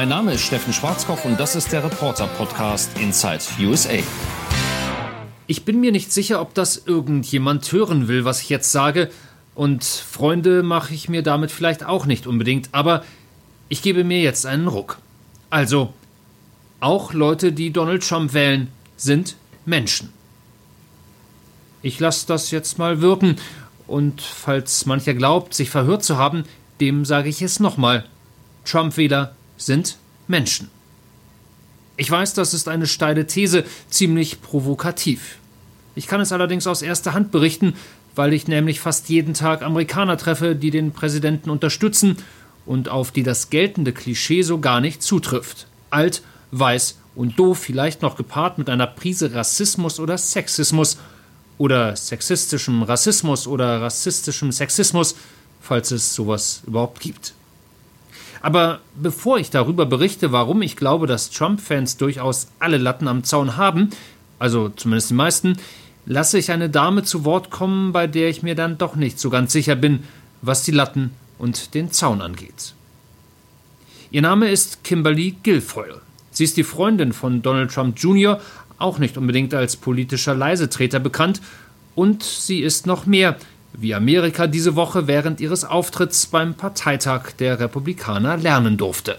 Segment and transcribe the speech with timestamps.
[0.00, 3.98] Mein Name ist Steffen Schwarzkopf und das ist der Reporter-Podcast Inside USA.
[5.46, 9.10] Ich bin mir nicht sicher, ob das irgendjemand hören will, was ich jetzt sage,
[9.54, 13.04] und Freunde mache ich mir damit vielleicht auch nicht unbedingt, aber
[13.68, 14.96] ich gebe mir jetzt einen Ruck.
[15.50, 15.92] Also,
[16.80, 19.36] auch Leute, die Donald Trump wählen, sind
[19.66, 20.14] Menschen.
[21.82, 23.36] Ich lasse das jetzt mal wirken,
[23.86, 26.44] und falls mancher glaubt, sich verhört zu haben,
[26.80, 28.06] dem sage ich es nochmal.
[28.64, 29.96] Trump-Wähler sind
[30.26, 30.70] Menschen.
[31.96, 35.36] Ich weiß, das ist eine steile These, ziemlich provokativ.
[35.94, 37.74] Ich kann es allerdings aus erster Hand berichten,
[38.14, 42.16] weil ich nämlich fast jeden Tag Amerikaner treffe, die den Präsidenten unterstützen
[42.64, 45.66] und auf die das geltende Klischee so gar nicht zutrifft.
[45.90, 46.22] Alt,
[46.52, 50.98] weiß und doof, vielleicht noch gepaart mit einer Prise Rassismus oder Sexismus
[51.58, 55.16] oder sexistischem Rassismus oder rassistischem Sexismus,
[55.60, 57.34] falls es sowas überhaupt gibt.
[58.40, 63.56] Aber bevor ich darüber berichte, warum ich glaube, dass Trump-Fans durchaus alle Latten am Zaun
[63.56, 63.90] haben,
[64.38, 65.56] also zumindest die meisten,
[66.06, 69.28] lasse ich eine Dame zu Wort kommen, bei der ich mir dann doch nicht so
[69.30, 70.04] ganz sicher bin,
[70.42, 72.74] was die Latten und den Zaun angeht.
[74.10, 76.00] Ihr Name ist Kimberly Guilfoyle.
[76.30, 78.40] Sie ist die Freundin von Donald Trump Jr.,
[78.78, 81.42] auch nicht unbedingt als politischer Leisetreter bekannt,
[81.94, 83.36] und sie ist noch mehr,
[83.72, 89.18] wie Amerika diese Woche während ihres Auftritts beim Parteitag der Republikaner lernen durfte.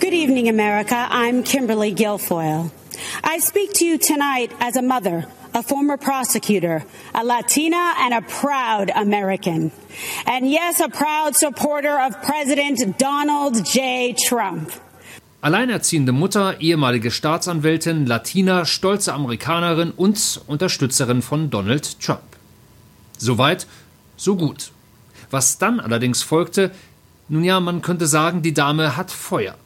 [0.00, 1.08] Good evening, America.
[1.10, 2.70] I'm Kimberly Guilfoyle.
[3.22, 6.84] I speak to you tonight as a mother, a former prosecutor,
[7.14, 9.72] a Latina, and a proud American.
[10.26, 14.16] And yes, a proud supporter of President Donald J.
[14.16, 14.70] Trump.
[15.40, 22.33] Alleinerziehende Mutter, ehemalige Staatsanwältin, Latina, stolze Amerikanerin und Unterstützerin von Donald Trump.
[23.18, 23.66] Soweit,
[24.16, 24.70] so gut.
[25.30, 26.70] Was dann allerdings folgte,
[27.28, 29.56] nun ja, man könnte sagen, die Dame hat Feuer.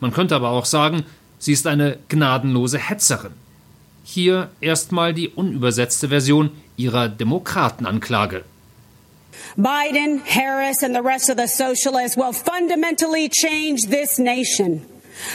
[0.00, 1.04] Man könnte aber auch sagen,
[1.38, 3.32] sie ist eine gnadenlose Hetzerin.
[4.04, 8.44] Hier erstmal die unübersetzte Version ihrer Demokratenanklage.
[9.56, 14.82] Biden, Harris, and the rest of the socialists will fundamentally change this nation.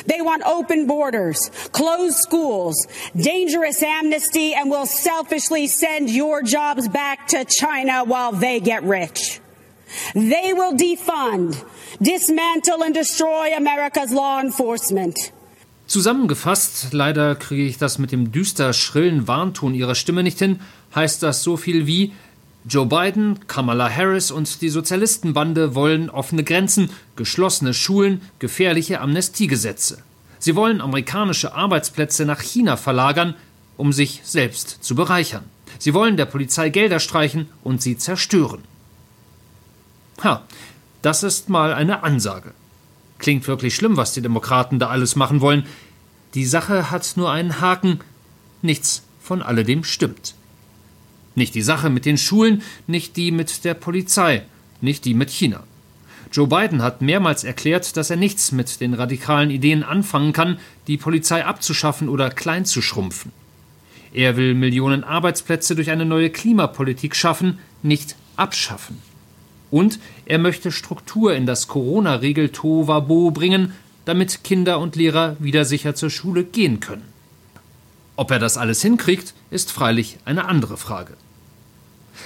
[0.06, 1.40] They want open borders,
[1.72, 2.76] closed schools,
[3.16, 9.40] dangerous amnesty, and will selfishly send your jobs back to China while they get rich.
[10.14, 11.64] They will defund,
[12.02, 15.18] dismantle, and destroy America's law enforcement.
[15.88, 20.62] Zusammengefasst, leider kriege ich das mit dem düster schrillen Warnton ihrer Stimme nicht hin,
[20.96, 22.14] heißt das so viel wie
[22.66, 30.04] Joe Biden, Kamala Harris und die Sozialistenbande wollen offene Grenzen, geschlossene Schulen, gefährliche Amnestiegesetze.
[30.38, 33.36] Sie wollen amerikanische Arbeitsplätze nach China verlagern,
[33.78, 35.44] um sich selbst zu bereichern.
[35.80, 38.64] Sie wollen der Polizei Gelder streichen und sie zerstören.
[40.24, 40.44] Ha,
[41.02, 42.54] das ist mal eine Ansage.
[43.18, 45.66] Klingt wirklich schlimm, was die Demokraten da alles machen wollen.
[46.36, 48.00] Die Sache hat nur einen Haken.
[48.62, 50.36] Nichts von alledem stimmt.
[51.36, 54.44] Nicht die Sache mit den Schulen, nicht die mit der Polizei,
[54.82, 55.64] nicht die mit China.
[56.32, 60.98] Joe Biden hat mehrmals erklärt, dass er nichts mit den radikalen Ideen anfangen kann, die
[60.98, 63.32] Polizei abzuschaffen oder klein zu schrumpfen.
[64.14, 68.98] Er will Millionen Arbeitsplätze durch eine neue Klimapolitik schaffen, nicht abschaffen.
[69.72, 76.10] Und er möchte Struktur in das Corona-Regel-Tohuwabo bringen, damit Kinder und Lehrer wieder sicher zur
[76.10, 77.04] Schule gehen können.
[78.22, 81.18] Ob er das alles hinkriegt, ist freilich eine andere Frage.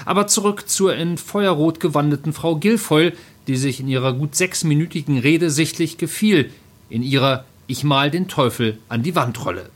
[0.03, 3.13] Aber zurück zur in Feuerrot gewandeten Frau Guilfoyle,
[3.47, 6.51] die sich in ihrer gut sechsminütigen Rede sichtlich gefiel,
[6.89, 9.69] in ihrer Ich mal den Teufel an die Wand Rolle.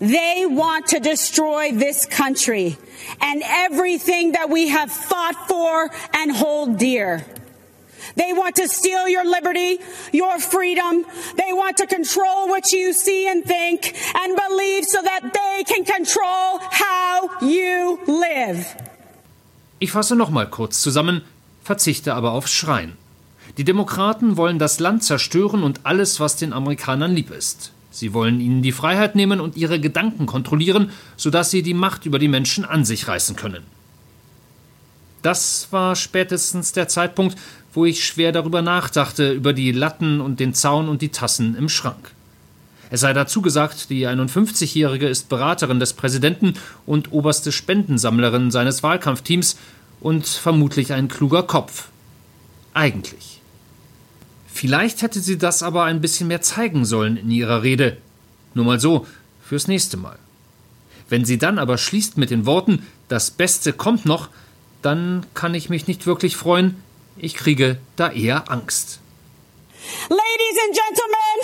[0.00, 2.76] They want to destroy this country
[3.20, 3.40] and
[3.70, 7.24] everything that we have fought for and hold dear.
[8.16, 9.80] They want to steal your liberty,
[10.12, 11.04] your freedom.
[11.36, 15.84] They want to control what you see and think and believe so that they can
[15.84, 18.66] control how you live.
[19.78, 21.22] Ich fasse nochmal kurz zusammen,
[21.64, 22.96] verzichte aber aufs Schreien.
[23.56, 27.72] Die Demokraten wollen das Land zerstören und alles, was den Amerikanern lieb ist.
[27.90, 32.18] Sie wollen ihnen die Freiheit nehmen und ihre Gedanken kontrollieren, sodass sie die Macht über
[32.18, 33.64] die Menschen an sich reißen können.
[35.22, 37.36] Das war spätestens der Zeitpunkt,
[37.72, 41.68] wo ich schwer darüber nachdachte, über die Latten und den Zaun und die Tassen im
[41.68, 42.12] Schrank.
[42.90, 46.54] Es sei dazu gesagt, die 51-Jährige ist Beraterin des Präsidenten
[46.86, 49.56] und oberste Spendensammlerin seines Wahlkampfteams
[50.00, 51.88] und vermutlich ein kluger Kopf.
[52.74, 53.40] Eigentlich.
[54.52, 57.96] Vielleicht hätte sie das aber ein bisschen mehr zeigen sollen in ihrer Rede.
[58.54, 59.06] Nur mal so,
[59.44, 60.18] fürs nächste Mal.
[61.08, 64.28] Wenn sie dann aber schließt mit den Worten, das Beste kommt noch,
[64.82, 66.76] dann kann ich mich nicht wirklich freuen,
[67.22, 69.00] ich kriege da eher Angst.
[70.08, 71.36] Ladies and gentlemen,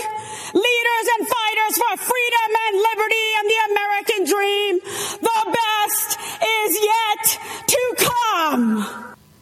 [0.53, 4.75] leaders and fighters for freedom and liberty and the American dream,
[5.21, 6.19] the best
[6.65, 8.87] is yet to come.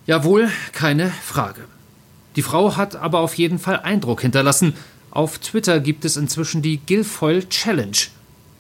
[0.07, 1.67] Jawohl, keine Frage.
[2.37, 4.77] Die Frau hat aber auf jeden Fall Eindruck hinterlassen.
[5.11, 7.97] Auf Twitter gibt es inzwischen die Guilfoyle Challenge.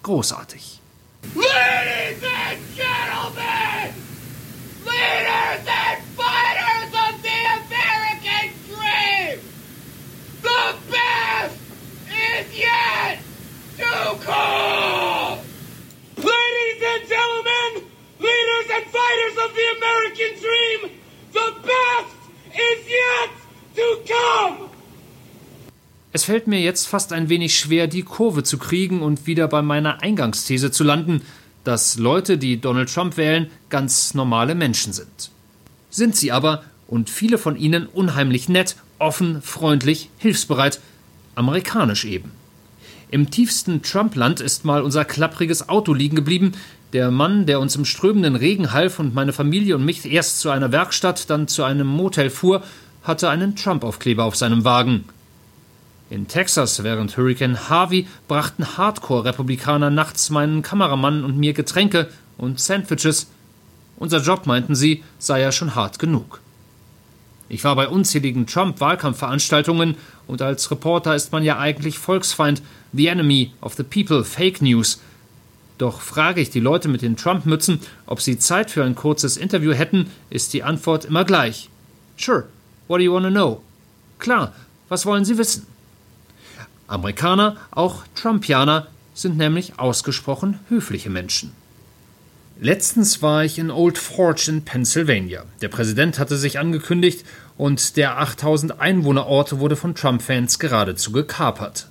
[0.02, 0.80] Großartig.
[1.34, 3.94] Ladies and gentlemen,
[4.84, 9.40] leaders and fighters of the American dream,
[10.42, 10.62] the
[10.92, 11.58] best
[12.06, 13.18] is yet
[13.78, 15.38] to come.
[16.18, 17.70] Ladies and gentlemen,
[18.20, 20.90] leaders and fighters of the American dream,
[21.32, 22.14] the best
[22.54, 23.30] is yet
[23.76, 24.68] to come.
[26.12, 29.62] Es fällt mir jetzt fast ein wenig schwer, die Kurve zu kriegen und wieder bei
[29.62, 31.22] meiner Eingangsthese zu landen,
[31.64, 35.30] dass Leute, die Donald Trump wählen, ganz normale Menschen sind.
[35.90, 40.80] Sind sie aber, und viele von ihnen unheimlich nett, offen, freundlich, hilfsbereit,
[41.34, 42.30] amerikanisch eben.
[43.10, 46.52] Im tiefsten Trump-Land ist mal unser klappriges Auto liegen geblieben.
[46.94, 50.50] Der Mann, der uns im strömenden Regen half und meine Familie und mich erst zu
[50.50, 52.62] einer Werkstatt, dann zu einem Motel fuhr,
[53.02, 55.04] hatte einen Trump-Aufkleber auf seinem Wagen.
[56.08, 63.26] In Texas während Hurricane Harvey brachten Hardcore-Republikaner nachts meinen Kameramann und mir Getränke und Sandwiches.
[63.96, 66.40] Unser Job, meinten sie, sei ja schon hart genug.
[67.48, 69.96] Ich war bei unzähligen Trump-Wahlkampfveranstaltungen
[70.28, 72.62] und als Reporter ist man ja eigentlich Volksfeind,
[72.92, 75.00] the enemy of the people, Fake News.
[75.84, 79.74] Doch frage ich die Leute mit den Trump-Mützen, ob sie Zeit für ein kurzes Interview
[79.74, 81.68] hätten, ist die Antwort immer gleich.
[82.16, 82.44] Sure,
[82.88, 83.60] what do you want to know?
[84.18, 84.54] Klar,
[84.88, 85.66] was wollen Sie wissen?
[86.86, 91.52] Amerikaner, auch Trumpianer, sind nämlich ausgesprochen höfliche Menschen.
[92.58, 95.44] Letztens war ich in Old Forge in Pennsylvania.
[95.60, 97.26] Der Präsident hatte sich angekündigt
[97.58, 101.88] und der 8000 Einwohnerort wurde von Trump-Fans geradezu gekapert.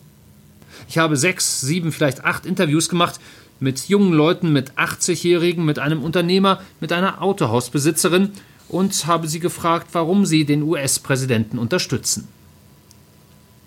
[0.90, 3.20] Ich habe sechs, sieben, vielleicht acht Interviews gemacht
[3.60, 8.32] mit jungen Leuten, mit 80-Jährigen, mit einem Unternehmer, mit einer Autohausbesitzerin
[8.70, 12.28] und habe sie gefragt, warum sie den US-Präsidenten unterstützen.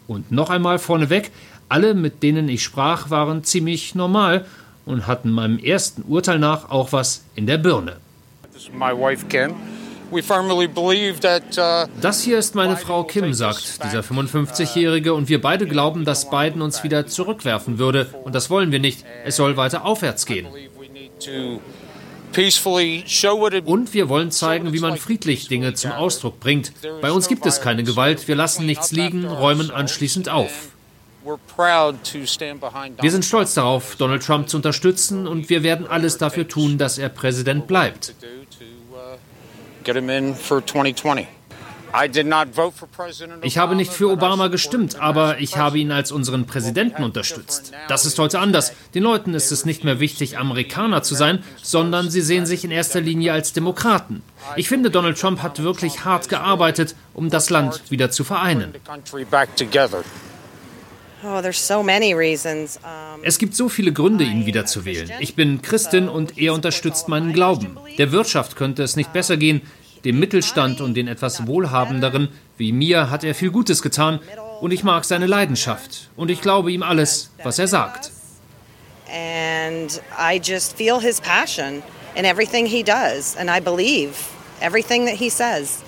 [0.06, 1.30] Und noch einmal vorneweg,
[1.68, 4.44] alle, mit denen ich sprach, waren ziemlich normal
[4.84, 7.96] und hatten meinem ersten Urteil nach auch was in der Birne.
[8.72, 9.85] Uh,
[12.00, 16.62] Das hier ist meine Frau Kim, sagt dieser 55-Jährige, und wir beide glauben, dass Biden
[16.62, 18.14] uns wieder zurückwerfen würde.
[18.24, 19.04] Und das wollen wir nicht.
[19.24, 20.46] Es soll weiter aufwärts gehen.
[23.64, 26.72] Und wir wollen zeigen, wie man friedlich Dinge zum Ausdruck bringt.
[27.00, 30.50] Bei uns gibt es keine Gewalt, wir lassen nichts liegen, räumen anschließend auf.
[31.24, 36.98] Wir sind stolz darauf, Donald Trump zu unterstützen und wir werden alles dafür tun, dass
[36.98, 38.14] er Präsident bleibt.
[43.42, 47.72] Ich habe nicht für Obama gestimmt, aber ich habe ihn als unseren Präsidenten unterstützt.
[47.88, 48.72] Das ist heute anders.
[48.94, 52.70] Den Leuten ist es nicht mehr wichtig, Amerikaner zu sein, sondern sie sehen sich in
[52.70, 54.22] erster Linie als Demokraten.
[54.56, 58.74] Ich finde, Donald Trump hat wirklich hart gearbeitet, um das Land wieder zu vereinen.
[61.24, 61.40] Oh,
[63.22, 65.10] es gibt so viele Gründe, ihn wieder zu wählen.
[65.18, 67.78] Ich bin Christin und er unterstützt meinen Glauben.
[67.98, 69.62] Der Wirtschaft könnte es nicht besser gehen.
[70.04, 72.28] Dem Mittelstand und den etwas wohlhabenderen
[72.58, 74.20] wie mir hat er viel Gutes getan
[74.61, 78.11] und ich mag seine Leidenschaft und ich glaube ihm alles, was er sagt.
[79.09, 81.82] And I just feel his passion
[82.14, 84.14] in everything he does and I believe
[84.61, 85.82] everything that he says.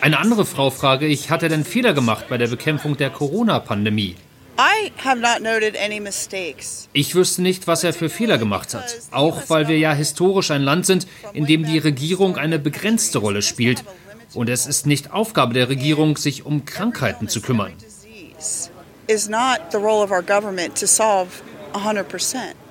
[0.00, 4.16] Eine andere Frau frage ich, hat er denn Fehler gemacht bei der Bekämpfung der Corona-Pandemie?
[6.92, 8.98] Ich wüsste nicht, was er für Fehler gemacht hat.
[9.10, 13.42] Auch weil wir ja historisch ein Land sind, in dem die Regierung eine begrenzte Rolle
[13.42, 13.82] spielt.
[14.32, 17.72] Und es ist nicht Aufgabe der Regierung, sich um Krankheiten zu kümmern.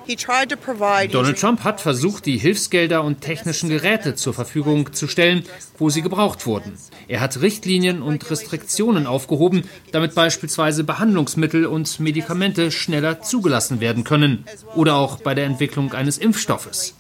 [0.06, 1.12] Is not the role of our government to solve 100%.
[1.12, 5.44] Donald Trump hat versucht, die Hilfsgelder und technischen Geräte zur Verfügung zu stellen,
[5.78, 6.74] wo sie gebraucht wurden.
[7.08, 14.46] Er hat Richtlinien und Restriktionen aufgehoben, damit beispielsweise Behandlungsmittel und Medikamente schneller zugelassen werden können
[14.76, 16.96] oder auch bei der Entwicklung eines Impfstoffes.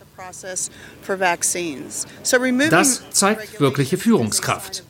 [2.69, 4.83] Das zeigt wirkliche Führungskraft.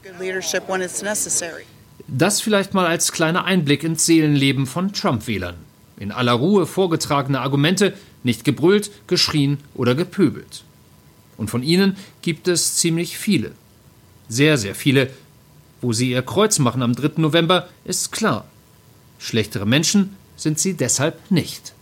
[2.08, 5.56] Das vielleicht mal als kleiner Einblick ins Seelenleben von Trump-Wählern
[6.04, 7.94] in aller Ruhe vorgetragene Argumente,
[8.24, 10.64] nicht gebrüllt, geschrien oder gepöbelt.
[11.38, 13.54] Und von ihnen gibt es ziemlich viele.
[14.30, 15.10] Sehr, sehr viele.
[15.82, 17.22] Wo sie ihr Kreuz machen am 3.
[17.22, 18.46] November, ist klar.
[19.18, 21.74] Schlechtere Menschen sind sie deshalb nicht.